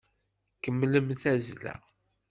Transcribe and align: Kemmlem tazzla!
Kemmlem 0.63 1.07
tazzla! 1.21 1.73